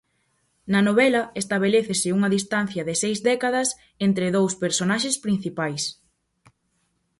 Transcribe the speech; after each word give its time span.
Na 0.71 0.81
novela, 0.87 1.21
estabelécese 1.41 2.09
unha 2.17 2.33
distancia 2.37 2.85
de 2.89 2.95
seis 3.03 3.17
décadas 3.29 3.67
entre 4.07 4.33
dous 4.35 4.53
personaxes 4.63 5.15
principais. 5.25 5.83